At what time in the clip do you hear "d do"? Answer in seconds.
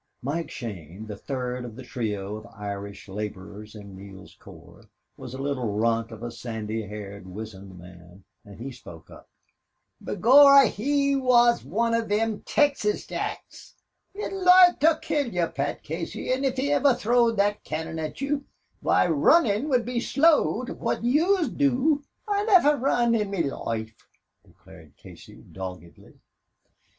21.49-22.03